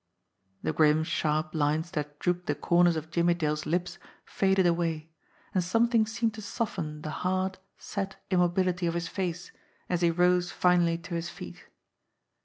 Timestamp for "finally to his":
10.51-11.29